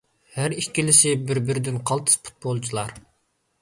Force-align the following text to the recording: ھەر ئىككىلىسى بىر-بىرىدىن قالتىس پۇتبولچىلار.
ھەر 0.37 0.55
ئىككىلىسى 0.61 1.13
بىر-بىرىدىن 1.29 1.79
قالتىس 1.93 2.21
پۇتبولچىلار. 2.27 3.01